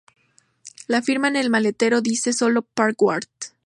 La 0.87 1.03
firma 1.03 1.27
en 1.27 1.35
el 1.35 1.51
maletero 1.51 2.01
dice 2.01 2.33
solo 2.33 2.63
"Park 2.63 2.99
Ward". 3.03 3.25